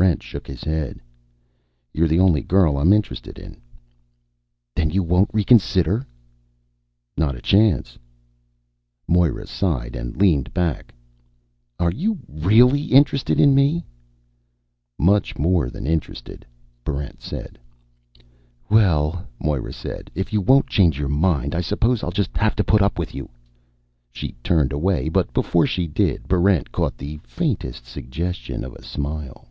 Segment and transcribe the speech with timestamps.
[0.00, 1.00] Barrent shook his head.
[1.92, 3.60] "You're the only girl I'm interested in."
[4.76, 6.06] "Then you won't reconsider?"
[7.16, 7.98] "Not a chance."
[9.08, 10.94] Moera sighed and leaned back.
[11.80, 13.84] "Are you really interested in me?"
[15.00, 16.46] "Much more than interested,"
[16.84, 17.58] Barrent said.
[18.70, 22.62] "Well," Moera said, "if you won't change your mind, I suppose I'll just have to
[22.64, 23.28] put up with you."
[24.12, 29.46] She turned away; but before she did, Barrent caught the faintest suggestion of a smile.